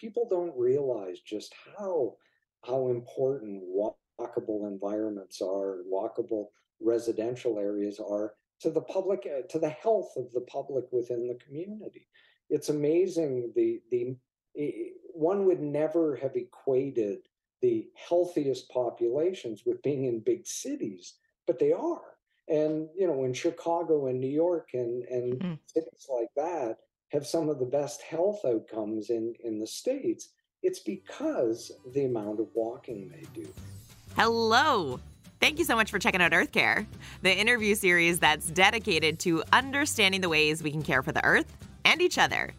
[0.00, 2.14] people don't realize just how
[2.64, 6.46] how important walkable environments are, walkable
[6.80, 11.38] residential areas are to the public, uh, to the health of the public within the
[11.44, 12.08] community.
[12.50, 14.16] It's amazing the the
[15.12, 17.18] one would never have equated
[17.60, 21.14] the healthiest populations with being in big cities,
[21.46, 22.02] but they are.
[22.48, 25.54] And you know, in Chicago and New York and and mm-hmm.
[25.66, 26.78] cities like that
[27.08, 30.30] have some of the best health outcomes in in the states.
[30.62, 33.48] It's because the amount of walking they do.
[34.16, 35.00] Hello.
[35.40, 36.84] Thank you so much for checking out Earth Care,
[37.22, 41.56] the interview series that's dedicated to understanding the ways we can care for the earth
[41.84, 42.52] and each other.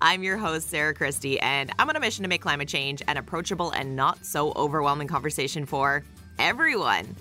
[0.00, 3.16] I'm your host, Sarah Christie, and I'm on a mission to make climate change an
[3.16, 6.04] approachable and not so overwhelming conversation for
[6.38, 7.16] everyone.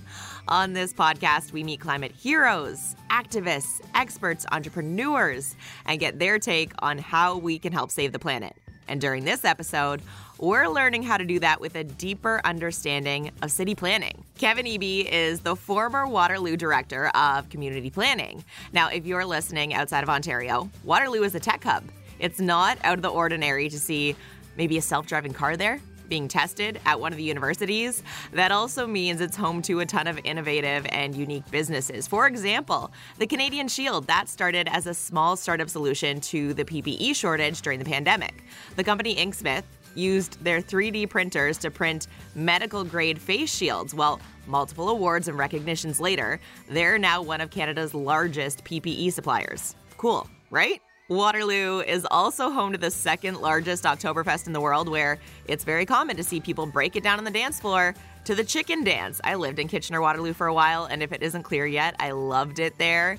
[0.48, 5.56] On this podcast, we meet climate heroes, activists, experts, entrepreneurs,
[5.86, 8.56] and get their take on how we can help save the planet.
[8.88, 10.02] And during this episode,
[10.40, 14.26] we're learning how to do that with a deeper understanding of city planning.
[14.38, 18.44] Kevin Eby is the former Waterloo Director of Community Planning.
[18.74, 21.84] Now, if you're listening outside of Ontario, Waterloo is a tech hub.
[22.20, 24.16] It's not out of the ordinary to see
[24.58, 25.80] maybe a self driving car there
[26.12, 28.04] being tested at one of the universities.
[28.34, 32.06] That also means it's home to a ton of innovative and unique businesses.
[32.06, 37.16] For example, the Canadian Shield, that started as a small startup solution to the PPE
[37.16, 38.44] shortage during the pandemic.
[38.76, 39.64] The company Inksmith
[39.96, 43.94] used their 3D printers to print medical grade face shields.
[43.94, 49.76] Well, multiple awards and recognitions later, they're now one of Canada's largest PPE suppliers.
[49.96, 50.82] Cool, right?
[51.12, 55.86] Waterloo is also home to the second largest Oktoberfest in the world, where it's very
[55.86, 59.20] common to see people break it down on the dance floor to the chicken dance.
[59.22, 62.12] I lived in Kitchener Waterloo for a while, and if it isn't clear yet, I
[62.12, 63.18] loved it there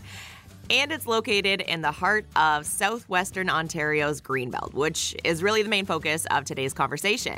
[0.70, 5.84] and it's located in the heart of southwestern Ontario's Greenbelt, which is really the main
[5.84, 7.36] focus of today's conversation.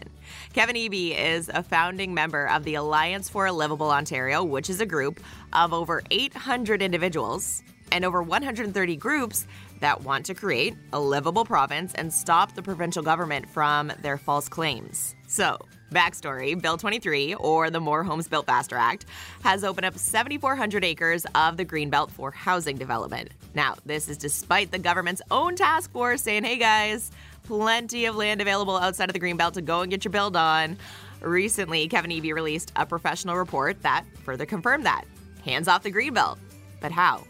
[0.52, 4.80] Kevin Eby is a founding member of the Alliance for a Liveable Ontario, which is
[4.80, 5.20] a group
[5.54, 7.62] of over 800 individuals
[7.92, 9.46] and over 130 groups
[9.80, 14.48] that want to create a livable province and stop the provincial government from their false
[14.48, 15.14] claims.
[15.26, 15.58] So,
[15.90, 19.06] Backstory Bill 23, or the More Homes Built Faster Act,
[19.42, 23.30] has opened up 7,400 acres of the Greenbelt for housing development.
[23.54, 27.10] Now, this is despite the government's own task force saying, hey guys,
[27.44, 30.76] plenty of land available outside of the Greenbelt to go and get your build on.
[31.20, 35.04] Recently, Kevin Eby released a professional report that further confirmed that.
[35.44, 36.38] Hands off the Greenbelt.
[36.80, 37.24] But how?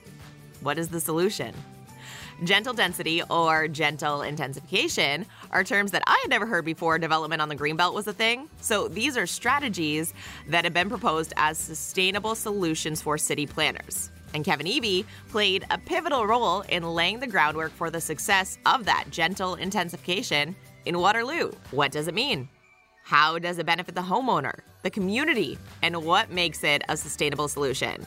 [0.60, 1.54] What is the solution?
[2.42, 7.48] Gentle density or gentle intensification are terms that I had never heard before development on
[7.48, 8.48] the Greenbelt was a thing.
[8.60, 10.12] So these are strategies
[10.48, 14.10] that have been proposed as sustainable solutions for city planners.
[14.34, 18.84] And Kevin Eby played a pivotal role in laying the groundwork for the success of
[18.84, 20.56] that gentle intensification
[20.86, 21.52] in Waterloo.
[21.70, 22.48] What does it mean?
[23.04, 28.04] How does it benefit the homeowner, the community, and what makes it a sustainable solution?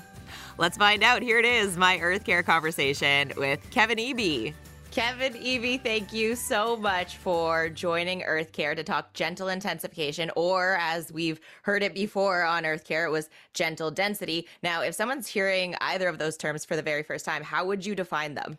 [0.57, 1.21] Let's find out.
[1.21, 4.53] Here it is my Earth Care conversation with Kevin Eby.
[4.91, 10.77] Kevin Eby, thank you so much for joining Earth Care to talk gentle intensification, or
[10.79, 14.47] as we've heard it before on Earth Care, it was gentle density.
[14.63, 17.85] Now, if someone's hearing either of those terms for the very first time, how would
[17.85, 18.57] you define them?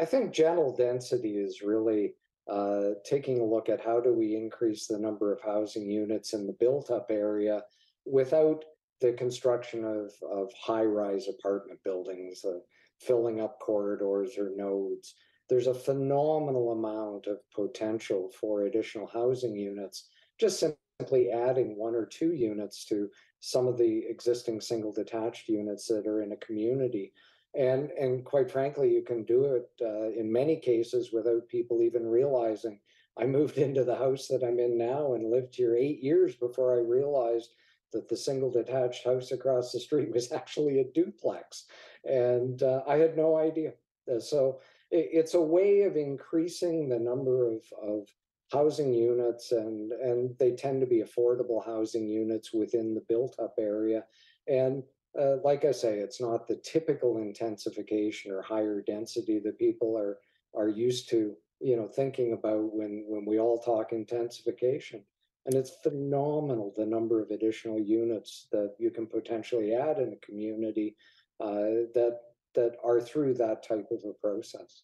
[0.00, 2.14] I think gentle density is really
[2.50, 6.46] uh, taking a look at how do we increase the number of housing units in
[6.48, 7.62] the built up area
[8.06, 8.64] without
[9.00, 12.58] the construction of, of high rise apartment buildings, uh,
[13.00, 15.14] filling up corridors or nodes.
[15.48, 20.62] There's a phenomenal amount of potential for additional housing units, just
[21.00, 23.08] simply adding one or two units to
[23.40, 27.12] some of the existing single detached units that are in a community.
[27.58, 32.06] And, and quite frankly, you can do it uh, in many cases without people even
[32.06, 32.78] realizing.
[33.18, 36.74] I moved into the house that I'm in now and lived here eight years before
[36.74, 37.50] I realized
[37.92, 41.64] that the single detached house across the street was actually a duplex.
[42.04, 43.72] And uh, I had no idea.
[44.10, 48.08] Uh, so it, it's a way of increasing the number of, of
[48.52, 53.54] housing units, and, and they tend to be affordable housing units within the built up
[53.58, 54.04] area.
[54.48, 54.82] And
[55.18, 60.18] uh, like I say, it's not the typical intensification or higher density that people are
[60.54, 65.04] are used to, you know, thinking about when when we all talk intensification.
[65.46, 70.26] And it's phenomenal the number of additional units that you can potentially add in a
[70.26, 70.96] community
[71.40, 72.20] uh, that
[72.54, 74.82] that are through that type of a process.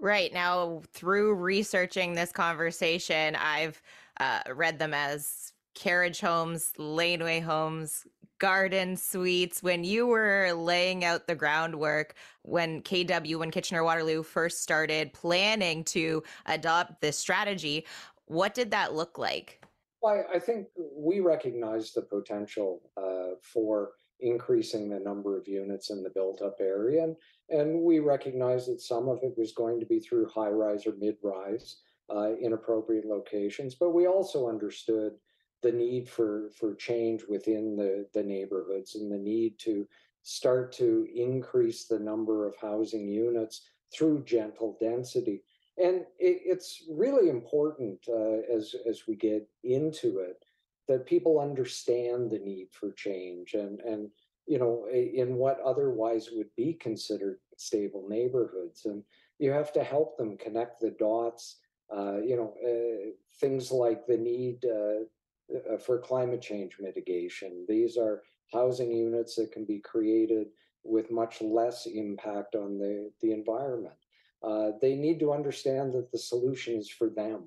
[0.00, 3.80] Right now, through researching this conversation, I've
[4.20, 8.04] uh, read them as carriage homes, laneway homes,
[8.38, 9.62] garden suites.
[9.62, 15.84] When you were laying out the groundwork, when KW, when Kitchener Waterloo first started planning
[15.84, 17.86] to adopt this strategy,
[18.26, 19.60] what did that look like?
[20.00, 26.02] Well, I think we recognize the potential uh, for increasing the number of units in
[26.02, 27.04] the built up area.
[27.04, 27.16] And,
[27.50, 30.94] and we recognize that some of it was going to be through high rise or
[30.98, 31.78] mid rise
[32.14, 33.74] uh, in appropriate locations.
[33.74, 35.12] But we also understood
[35.62, 39.86] the need for, for change within the, the neighborhoods and the need to
[40.22, 43.62] start to increase the number of housing units
[43.92, 45.42] through gentle density.
[45.82, 50.42] And it, it's really important uh, as, as we get into it
[50.88, 54.10] that people understand the need for change and, and
[54.46, 58.86] you know, in what otherwise would be considered stable neighborhoods.
[58.86, 59.02] And
[59.38, 61.56] you have to help them connect the dots.
[61.94, 63.10] Uh, you know, uh,
[63.40, 65.04] things like the need uh,
[65.74, 67.66] uh, for climate change mitigation.
[67.68, 68.22] These are
[68.52, 70.48] housing units that can be created
[70.82, 73.94] with much less impact on the, the environment.
[74.42, 77.44] Uh, they need to understand that the solution is for them,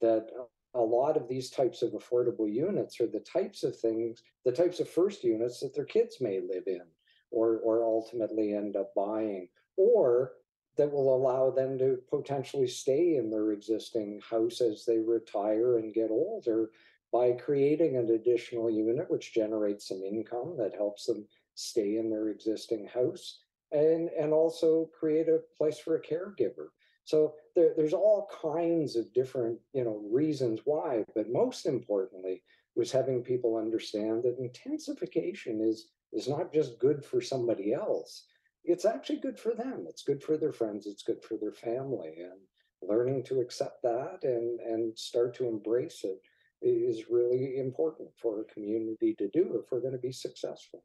[0.00, 0.28] that
[0.74, 4.80] a lot of these types of affordable units are the types of things, the types
[4.80, 6.82] of first units that their kids may live in
[7.30, 10.32] or, or ultimately end up buying, or
[10.76, 15.94] that will allow them to potentially stay in their existing house as they retire and
[15.94, 16.70] get older
[17.12, 22.28] by creating an additional unit which generates some income that helps them stay in their
[22.28, 23.40] existing house
[23.72, 26.68] and and also create a place for a caregiver.
[27.04, 32.42] So there, there's all kinds of different you know reasons why but most importantly
[32.76, 38.26] was having people understand that intensification is is not just good for somebody else.
[38.64, 39.86] It's actually good for them.
[39.88, 40.86] It's good for their friends.
[40.86, 42.18] It's good for their family.
[42.18, 42.40] And
[42.82, 46.20] learning to accept that and and start to embrace it
[46.62, 50.84] is really important for a community to do if we're going to be successful.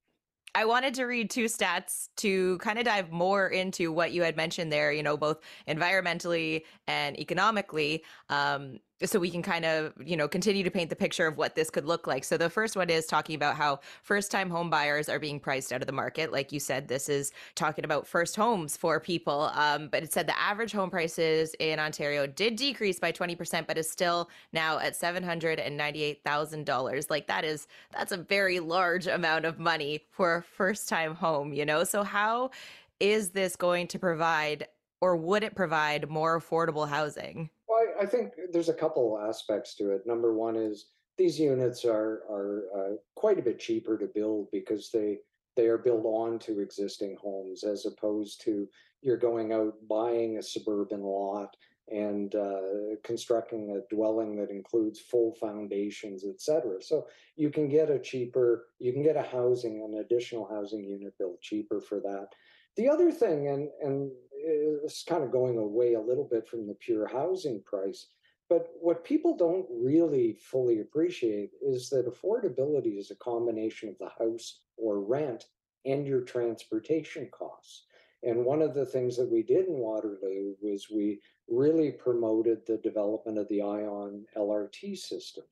[0.57, 4.37] I wanted to read two stats to kind of dive more into what you had
[4.37, 8.05] mentioned there, you know, both environmentally and economically.
[8.29, 11.55] Um, so we can kind of you know continue to paint the picture of what
[11.55, 12.23] this could look like.
[12.23, 15.73] So the first one is talking about how first time home buyers are being priced
[15.73, 16.31] out of the market.
[16.31, 20.27] Like you said this is talking about first homes for people um, but it said
[20.27, 24.93] the average home prices in ontario did decrease by 20% but is still now at
[24.93, 31.15] $798000 like that is that's a very large amount of money for a first time
[31.15, 31.83] home you know?
[31.83, 32.51] So how
[32.99, 34.67] is this going to provide
[35.01, 39.91] or would it provide more affordable housing well, I, think there's a couple aspects to
[39.91, 40.01] it.
[40.05, 40.87] Number one is
[41.17, 45.19] these units are are uh, quite a bit cheaper to build because they
[45.55, 48.67] they are built onto existing homes as opposed to
[49.01, 51.55] you're going out buying a suburban lot
[51.87, 56.81] and uh, constructing a dwelling that includes full foundations, et cetera.
[56.81, 57.05] So
[57.35, 61.39] you can get a cheaper, you can get a housing, an additional housing unit built
[61.41, 62.29] cheaper for that.
[62.75, 64.11] The other thing, and and
[64.45, 68.07] is kind of going away a little bit from the pure housing price.
[68.47, 74.09] But what people don't really fully appreciate is that affordability is a combination of the
[74.19, 75.45] house or rent
[75.85, 77.85] and your transportation costs.
[78.23, 82.77] And one of the things that we did in Waterloo was we really promoted the
[82.77, 85.43] development of the ION LRT system.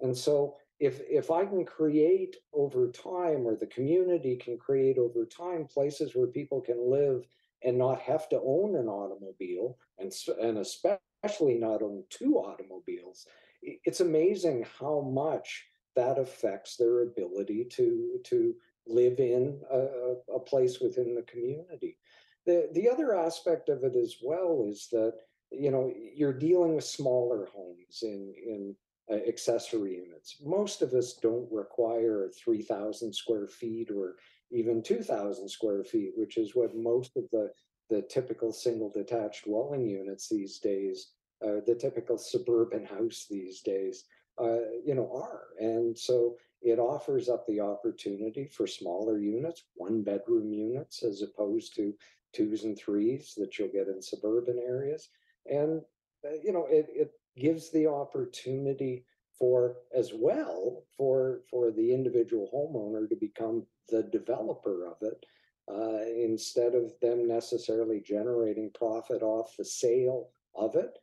[0.00, 5.26] And so if if I can create over time or the community can create over
[5.26, 7.26] time places where people can live
[7.62, 13.26] and not have to own an automobile and, and especially not own two automobiles,
[13.62, 18.54] it's amazing how much that affects their ability to, to
[18.86, 21.98] live in a, a place within the community.
[22.46, 25.14] The, the other aspect of it as well is that
[25.52, 28.76] you know you're dealing with smaller homes in in
[29.10, 30.36] uh, accessory units.
[30.42, 34.16] Most of us don't require 3,000 square feet or
[34.50, 37.50] even 2,000 square feet, which is what most of the,
[37.88, 41.12] the typical single detached dwelling units these days,
[41.44, 44.04] uh, the typical suburban house these days,
[44.40, 45.48] uh, you know, are.
[45.58, 51.74] And so it offers up the opportunity for smaller units, one bedroom units, as opposed
[51.76, 51.94] to
[52.32, 55.08] twos and threes that you'll get in suburban areas.
[55.46, 55.82] And,
[56.24, 59.04] uh, you know, it, it gives the opportunity
[59.40, 65.24] for as well for for the individual homeowner to become the developer of it
[65.72, 70.98] uh, instead of them necessarily generating profit off the sale of it.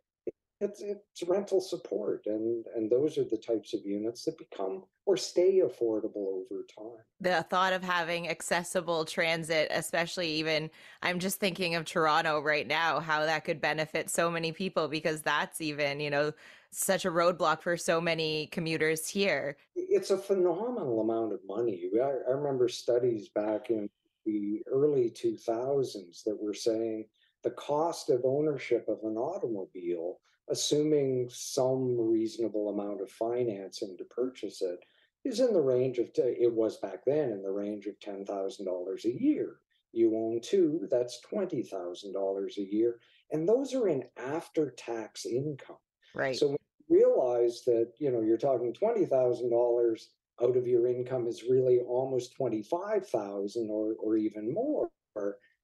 [0.60, 5.15] It's it's rental support and and those are the types of units that become or
[5.15, 7.03] stay affordable over time.
[7.22, 10.72] The thought of having accessible transit especially even
[11.03, 15.22] i'm just thinking of toronto right now how that could benefit so many people because
[15.22, 16.34] that's even you know
[16.71, 19.57] such a roadblock for so many commuters here.
[19.75, 21.89] It's a phenomenal amount of money.
[21.95, 23.89] I, I remember studies back in
[24.25, 27.05] the early 2000s that were saying
[27.43, 30.19] the cost of ownership of an automobile,
[30.50, 34.79] assuming some reasonable amount of financing to purchase it,
[35.24, 39.24] is in the range of, it was back then in the range of $10,000 a
[39.24, 39.57] year.
[39.93, 43.00] You own two, that's $20,000 a year.
[43.31, 45.77] And those are in after tax income.
[46.17, 46.36] Right.
[46.36, 46.57] So when
[46.89, 50.01] you realize that, you know, you're talking $20,000
[50.41, 54.89] out of your income is really almost 25,000 or, or even more,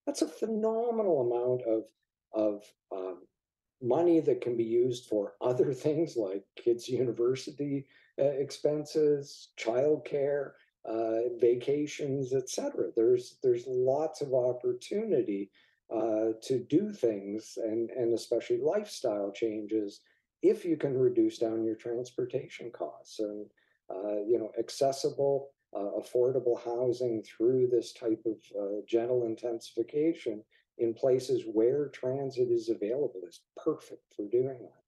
[0.06, 1.84] that's a phenomenal amount of,
[2.34, 2.64] of
[2.96, 3.24] um,
[3.82, 7.88] money that can be used for other things like kids' university
[8.20, 10.52] uh, expenses, childcare,
[10.86, 12.90] uh, vacations, etc.
[12.96, 15.50] There's there's lots of opportunity
[15.90, 20.02] uh, to do things and and especially lifestyle changes
[20.44, 23.46] if you can reduce down your transportation costs and
[23.90, 30.44] uh, you know accessible uh, affordable housing through this type of uh, gentle intensification
[30.78, 34.83] in places where transit is available is perfect for doing that.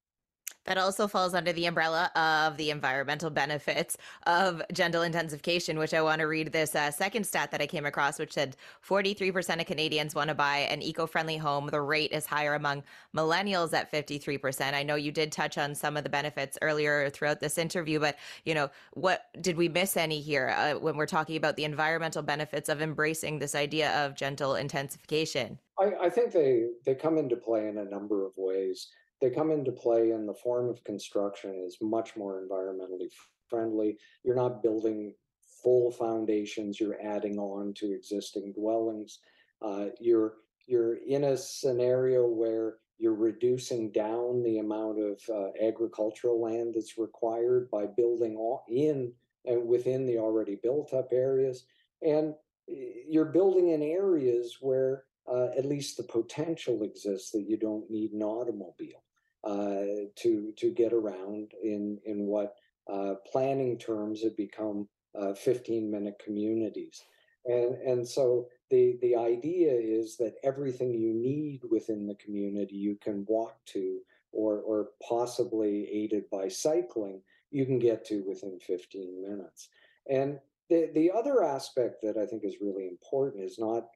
[0.66, 3.96] That also falls under the umbrella of the environmental benefits
[4.26, 7.86] of gentle intensification, which I want to read this uh, second stat that I came
[7.86, 8.56] across, which said
[8.86, 11.68] 43% of Canadians want to buy an eco friendly home.
[11.68, 12.82] The rate is higher among
[13.14, 14.74] millennials at 53%.
[14.74, 18.16] I know you did touch on some of the benefits earlier throughout this interview, but,
[18.44, 22.22] you know, what did we miss any here uh, when we're talking about the environmental
[22.22, 25.60] benefits of embracing this idea of gentle intensification?
[25.78, 28.88] I, I think they, they come into play in a number of ways
[29.20, 33.10] they come into play in the form of construction is much more environmentally
[33.48, 33.98] friendly.
[34.24, 35.14] You're not building
[35.62, 39.20] full foundations, you're adding on to existing dwellings.
[39.62, 40.34] Uh, you're
[40.66, 46.98] you're in a scenario where you're reducing down the amount of uh, agricultural land that's
[46.98, 48.36] required by building
[48.68, 49.12] in
[49.44, 51.66] and within the already built up areas
[52.02, 52.34] and
[52.66, 58.12] you're building in areas where uh, at least the potential exists that you don't need
[58.12, 59.05] an automobile uh,
[59.46, 62.56] to to get around in in what
[62.90, 64.88] uh, planning terms have become
[65.18, 67.02] uh, 15 minute communities.
[67.44, 72.96] And and so the the idea is that everything you need within the community you
[72.96, 74.00] can walk to
[74.32, 79.68] or or possibly aided by cycling you can get to within 15 minutes.
[80.10, 83.88] And the the other aspect that i think is really important is not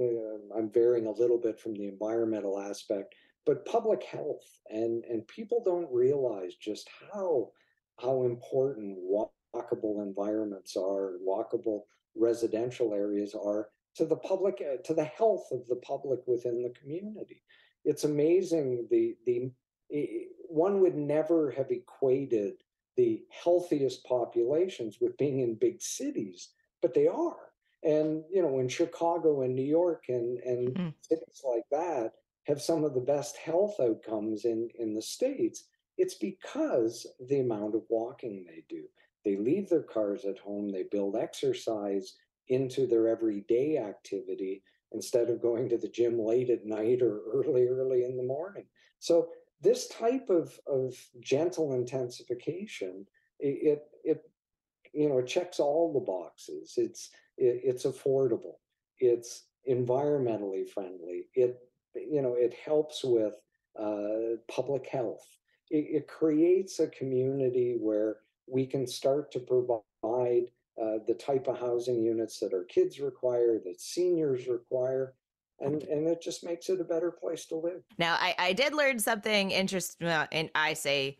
[0.00, 3.14] uh, i'm varying a little bit from the environmental aspect
[3.46, 7.50] but public health and and people don't realize just how
[8.00, 11.82] how important walkable environments are walkable
[12.14, 16.74] residential areas are to the public uh, to the health of the public within the
[16.80, 17.42] community
[17.84, 19.50] it's amazing the the
[20.48, 22.54] one would never have equated
[22.96, 26.50] the healthiest populations with being in big cities
[26.82, 27.36] but they are
[27.84, 30.94] and you know in chicago and new york and and mm.
[31.00, 32.12] cities like that
[32.48, 35.64] have some of the best health outcomes in, in the States,
[35.98, 38.84] it's because the amount of walking they do.
[39.24, 42.14] They leave their cars at home, they build exercise
[42.48, 44.62] into their everyday activity
[44.92, 48.64] instead of going to the gym late at night or early, early in the morning.
[48.98, 49.28] So
[49.60, 53.06] this type of, of gentle intensification,
[53.38, 54.22] it, it,
[54.94, 56.74] you know, it checks all the boxes.
[56.78, 58.54] It's, it, it's affordable.
[58.98, 61.26] It's environmentally friendly.
[61.34, 61.58] It
[61.94, 63.34] you know, it helps with
[63.78, 65.26] uh, public health.
[65.70, 68.16] It, it, creates a community where
[68.46, 70.46] we can start to provide
[70.80, 75.14] uh, the type of housing units that our kids require, that seniors require,
[75.60, 77.82] and and it just makes it a better place to live.
[77.98, 81.18] Now, I, I did learn something interesting, and I say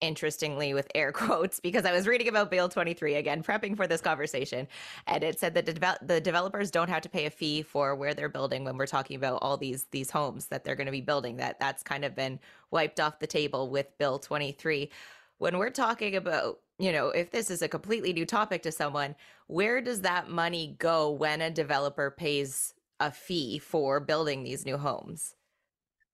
[0.00, 4.00] interestingly with air quotes because I was reading about Bill 23 again, prepping for this
[4.00, 4.66] conversation,
[5.06, 8.14] and it said that the, the developers don't have to pay a fee for where
[8.14, 11.00] they're building when we're talking about all these these homes that they're going to be
[11.00, 11.36] building.
[11.36, 12.38] That that's kind of been
[12.70, 14.90] wiped off the table with Bill 23.
[15.38, 19.14] When we're talking about you know, if this is a completely new topic to someone,
[19.48, 24.78] where does that money go when a developer pays a fee for building these new
[24.78, 25.34] homes?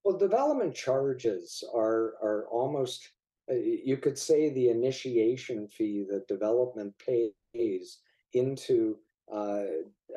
[0.03, 3.11] Well, development charges are are almost
[3.49, 7.99] you could say the initiation fee that development pays
[8.33, 8.97] into
[9.31, 9.63] uh,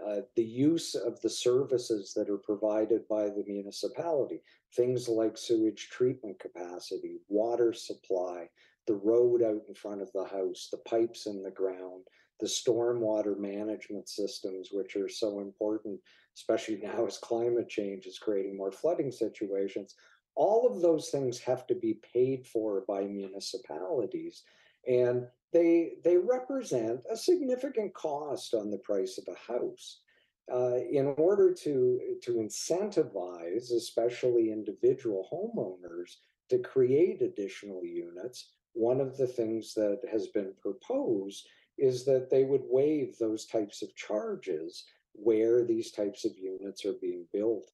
[0.07, 4.41] uh, the use of the services that are provided by the municipality,
[4.75, 8.49] things like sewage treatment capacity, water supply,
[8.87, 12.05] the road out in front of the house, the pipes in the ground,
[12.41, 15.99] the stormwater management systems, which are so important,
[16.37, 19.95] especially now as climate change is creating more flooding situations
[20.41, 24.43] all of those things have to be paid for by municipalities.
[24.89, 30.01] And they, they represent a significant cost on the price of a house.
[30.51, 36.13] Uh, in order to, to incentivize, especially individual homeowners,
[36.49, 42.45] to create additional units, one of the things that has been proposed is that they
[42.45, 47.71] would waive those types of charges where these types of units are being built.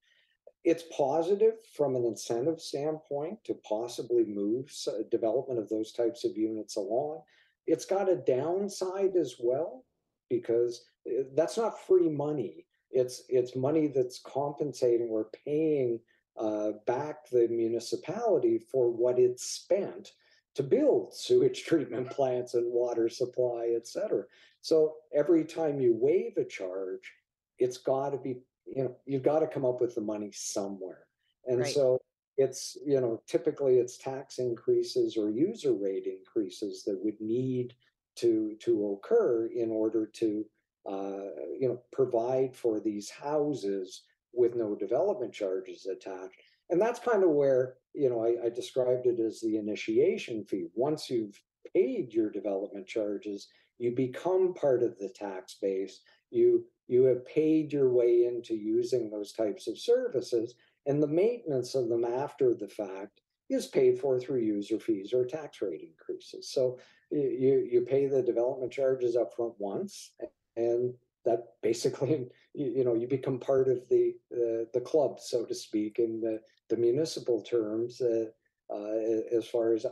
[0.66, 4.68] It's positive from an incentive standpoint to possibly move
[5.12, 7.22] development of those types of units along.
[7.68, 9.84] It's got a downside as well
[10.28, 12.66] because eh, that's not free money.
[12.90, 15.08] It's it's money that's compensating.
[15.08, 16.00] We're paying
[16.36, 20.14] uh, back the municipality for what it's spent
[20.56, 24.24] to build sewage treatment plants and water supply, et cetera.
[24.62, 27.12] So every time you waive a charge,
[27.60, 31.06] it's got to be, you know, you've got to come up with the money somewhere.
[31.46, 31.74] And right.
[31.74, 31.98] so
[32.36, 37.74] it's, you know, typically it's tax increases or user rate increases that would need
[38.16, 40.44] to to occur in order to
[40.88, 46.40] uh, you know provide for these houses with no development charges attached.
[46.68, 50.66] And that's kind of where, you know, I, I described it as the initiation fee.
[50.74, 51.40] Once you've
[51.74, 56.00] paid your development charges, you become part of the tax base.
[56.30, 60.54] You you have paid your way into using those types of services,
[60.86, 65.24] and the maintenance of them after the fact is paid for through user fees or
[65.24, 66.50] tax rate increases.
[66.50, 66.78] So
[67.10, 70.12] you you pay the development charges up front once,
[70.56, 75.54] and that basically you, know you become part of the uh, the club so to
[75.54, 76.40] speak in the,
[76.70, 78.26] the municipal terms uh,
[78.72, 79.90] uh, as far as uh,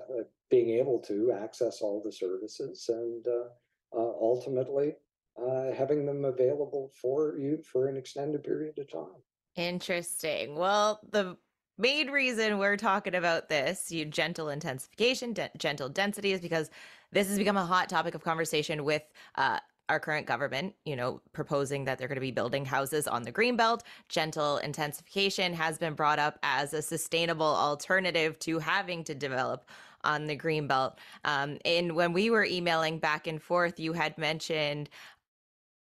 [0.50, 3.48] being able to access all the services and uh,
[5.36, 9.22] uh, having them available for you for an extended period of time
[9.56, 11.36] interesting well the
[11.78, 16.70] main reason we're talking about this you gentle intensification de- gentle density is because
[17.12, 19.02] this has become a hot topic of conversation with
[19.36, 23.22] uh, our current government, you know, proposing that they're going to be building houses on
[23.22, 23.80] the greenbelt.
[24.08, 29.66] Gentle intensification has been brought up as a sustainable alternative to having to develop
[30.02, 30.94] on the greenbelt.
[31.24, 34.90] Um, and when we were emailing back and forth, you had mentioned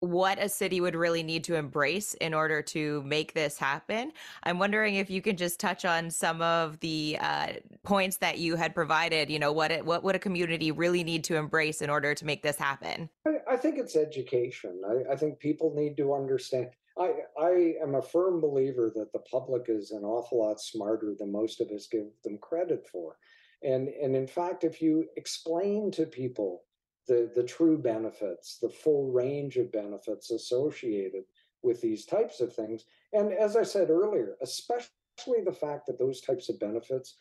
[0.05, 4.13] what a city would really need to embrace in order to make this happen.
[4.43, 8.57] I'm wondering if you can just touch on some of the uh, points that you
[8.57, 9.31] had provided.
[9.31, 12.25] You know, what it, what would a community really need to embrace in order to
[12.25, 13.09] make this happen?
[13.27, 14.83] I, I think it's education.
[14.87, 16.69] I, I, think people need to understand.
[16.99, 21.33] I, I am a firm believer that the public is an awful lot smarter than
[21.33, 23.17] most of us give them credit for.
[23.63, 26.63] And, and in fact, if you explain to people
[27.07, 31.25] the, the true benefits, the full range of benefits associated
[31.63, 32.85] with these types of things.
[33.13, 37.17] And as I said earlier, especially the fact that those types of benefits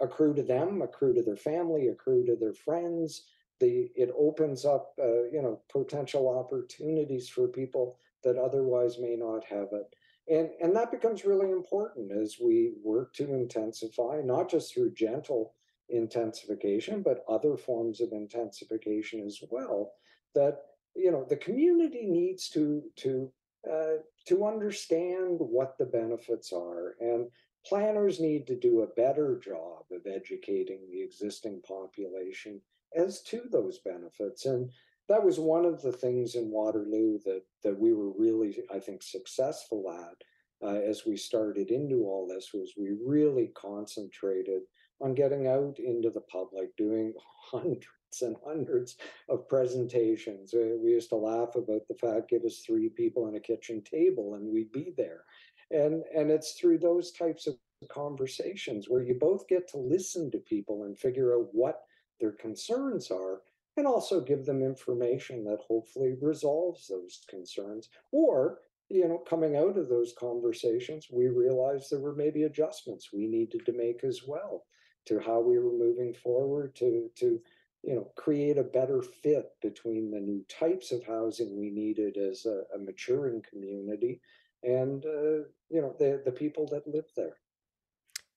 [0.00, 3.24] accrue to them, accrue to their family, accrue to their friends.
[3.60, 9.44] The, it opens up, uh, you know, potential opportunities for people that otherwise may not
[9.44, 9.94] have it.
[10.28, 15.54] And, and that becomes really important as we work to intensify, not just through gentle
[15.90, 19.92] intensification, but other forms of intensification as well.
[20.34, 20.58] That
[20.94, 23.32] you know the community needs to to
[23.70, 27.28] uh, to understand what the benefits are, and
[27.66, 32.60] planners need to do a better job of educating the existing population
[32.96, 34.46] as to those benefits.
[34.46, 34.70] And
[35.08, 39.02] that was one of the things in Waterloo that that we were really, I think,
[39.02, 40.16] successful at.
[40.62, 44.60] Uh, as we started into all this was we really concentrated
[45.00, 47.12] on getting out into the public, doing
[47.50, 47.86] hundreds
[48.22, 48.96] and hundreds
[49.28, 50.52] of presentations.
[50.52, 54.34] We used to laugh about the fact, give us three people and a kitchen table
[54.34, 55.24] and we'd be there.
[55.70, 57.54] And, and it's through those types of
[57.88, 61.82] conversations where you both get to listen to people and figure out what
[62.20, 63.42] their concerns are
[63.76, 68.58] and also give them information that hopefully resolves those concerns or
[68.90, 73.64] you know coming out of those conversations we realized there were maybe adjustments we needed
[73.64, 74.64] to make as well
[75.06, 77.40] to how we were moving forward to to
[77.82, 82.46] you know create a better fit between the new types of housing we needed as
[82.46, 84.20] a, a maturing community
[84.62, 87.36] and uh, you know the the people that live there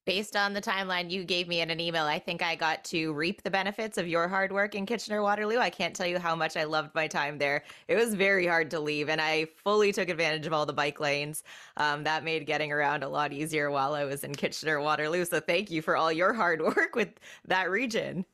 [0.05, 3.13] based on the timeline you gave me in an email, I think I got to
[3.13, 5.57] reap the benefits of your hard work in Kitchener Waterloo.
[5.57, 7.63] I can't tell you how much I loved my time there.
[7.87, 10.99] It was very hard to leave, and I fully took advantage of all the bike
[10.99, 11.43] lanes.
[11.77, 15.25] Um, that made getting around a lot easier while I was in Kitchener Waterloo.
[15.25, 17.09] So thank you for all your hard work with
[17.45, 18.25] that region.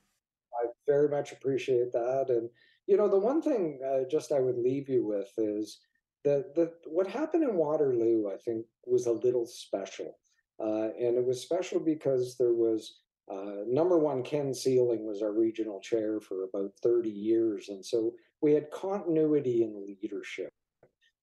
[0.61, 2.25] I very much appreciate that.
[2.29, 2.49] And,
[2.87, 5.79] you know, the one thing uh, just I would leave you with is
[6.23, 10.17] that the, what happened in Waterloo, I think, was a little special
[10.59, 12.99] Uh, and it was special because there was
[13.31, 17.69] uh, number one, Ken Seiling was our regional chair for about 30 years.
[17.69, 20.51] And so we had continuity in leadership,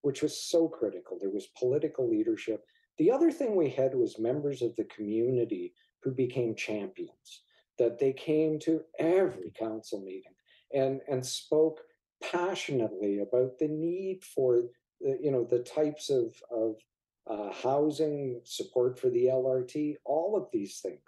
[0.03, 1.19] which was so critical.
[1.21, 2.65] There was political leadership.
[2.99, 7.43] The other thing we had was members of the community who became champions,
[7.79, 10.33] that they came to every council meeting
[10.73, 11.81] and, and spoke
[12.23, 14.63] passionately about the need for
[15.01, 16.77] the, you know the types of, of
[17.27, 21.03] uh, housing support for the LRT, all of these things.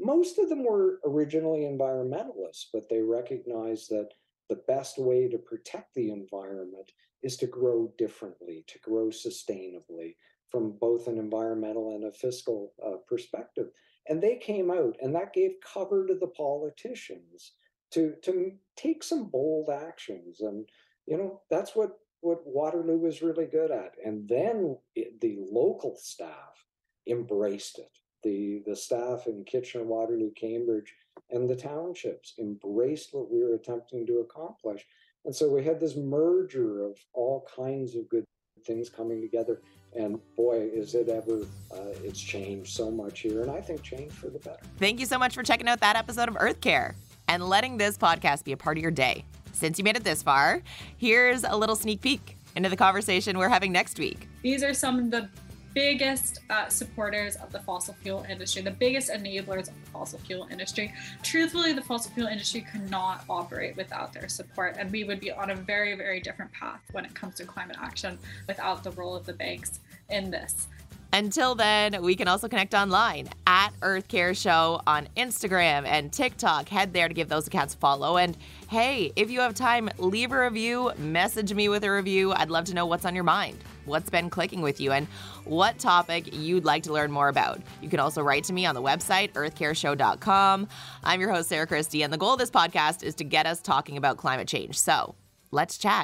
[0.00, 4.10] Most of them were originally environmentalists, but they recognized that
[4.48, 6.90] the best way to protect the environment
[7.22, 10.16] is to grow differently, to grow sustainably
[10.50, 13.68] from both an environmental and a fiscal uh, perspective.
[14.08, 17.52] And they came out, and that gave cover to the politicians
[17.92, 20.40] to to take some bold actions.
[20.40, 20.68] And
[21.06, 23.94] you know that's what what Waterloo was really good at.
[24.04, 26.64] And then it, the local staff
[27.06, 30.92] embraced it the, the staff in Kitchener, Waterloo, Cambridge,
[31.30, 34.84] and the townships embraced what we were attempting to accomplish.
[35.24, 38.24] And so we had this merger of all kinds of good
[38.66, 39.60] things coming together.
[39.94, 43.42] And boy, is it ever, uh, it's changed so much here.
[43.42, 44.60] And I think changed for the better.
[44.78, 46.96] Thank you so much for checking out that episode of Earth Care
[47.28, 49.24] and letting this podcast be a part of your day.
[49.54, 50.62] Since you made it this far,
[50.96, 54.28] here's a little sneak peek into the conversation we're having next week.
[54.42, 55.28] These are some of the
[55.74, 60.46] biggest uh, supporters of the fossil fuel industry, the biggest enablers of the fossil fuel
[60.50, 60.92] industry.
[61.22, 65.32] Truthfully, the fossil fuel industry could not operate without their support, and we would be
[65.32, 69.16] on a very, very different path when it comes to climate action without the role
[69.16, 70.68] of the banks in this.
[71.14, 76.68] Until then, we can also connect online at Earth Care Show on Instagram and TikTok.
[76.68, 78.16] Head there to give those accounts a follow.
[78.16, 82.32] And hey, if you have time, leave a review, message me with a review.
[82.32, 85.06] I'd love to know what's on your mind, what's been clicking with you, and
[85.44, 87.60] what topic you'd like to learn more about.
[87.80, 90.66] You can also write to me on the website, earthcareshow.com.
[91.04, 93.60] I'm your host, Sarah Christie, and the goal of this podcast is to get us
[93.60, 94.76] talking about climate change.
[94.80, 95.14] So
[95.52, 96.02] let's chat.